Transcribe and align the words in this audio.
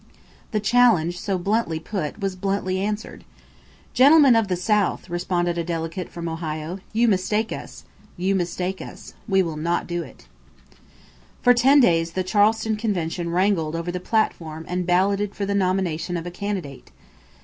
The 0.49 0.59
challenge, 0.59 1.19
so 1.19 1.37
bluntly 1.37 1.79
put, 1.79 2.19
was 2.19 2.31
as 2.31 2.35
bluntly 2.37 2.79
answered. 2.79 3.23
"Gentlemen 3.93 4.35
of 4.35 4.47
the 4.47 4.55
South," 4.55 5.11
responded 5.11 5.59
a 5.59 5.63
delegate 5.63 6.09
from 6.09 6.27
Ohio, 6.27 6.79
"you 6.91 7.07
mistake 7.07 7.51
us. 7.51 7.83
You 8.17 8.33
mistake 8.33 8.81
us. 8.81 9.13
We 9.27 9.43
will 9.43 9.57
not 9.57 9.85
do 9.85 10.01
it." 10.01 10.27
For 11.43 11.53
ten 11.53 11.81
days 11.81 12.13
the 12.13 12.23
Charleston 12.23 12.77
convention 12.77 13.29
wrangled 13.29 13.75
over 13.75 13.91
the 13.91 13.99
platform 13.99 14.65
and 14.67 14.87
balloted 14.87 15.35
for 15.35 15.45
the 15.45 15.53
nomination 15.53 16.17
of 16.17 16.25
a 16.25 16.31
candidate. 16.31 16.89